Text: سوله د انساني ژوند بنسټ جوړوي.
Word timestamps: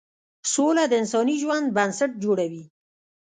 سوله 0.53 0.83
د 0.87 0.93
انساني 1.01 1.35
ژوند 1.43 1.67
بنسټ 1.77 2.11
جوړوي. 2.23 2.63